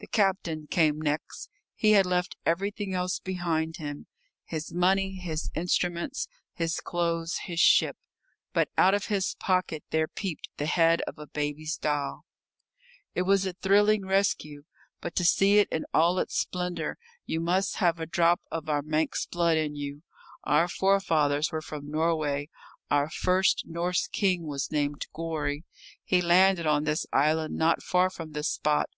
[0.00, 1.48] The captain came next.
[1.76, 4.08] He had left everything else behind him
[4.44, 7.96] his money, his instruments, his clothes, his ship
[8.52, 12.24] but out of his pocket there peeped the head of a baby's doll.
[13.14, 14.64] It was a thrilling rescue,
[15.00, 18.82] but to see it in all its splendour you must have a drop of our
[18.82, 20.02] Manx blood in you.
[20.42, 22.48] Our forefathers were from Norway,
[22.90, 25.62] our first Norse king was named Gorry.
[26.02, 28.90] He landed on this island, not far from this spot.